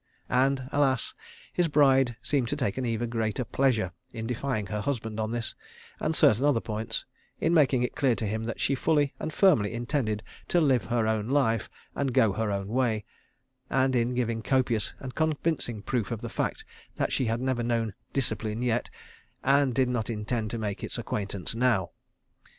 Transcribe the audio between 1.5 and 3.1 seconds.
his bride seemed to take an even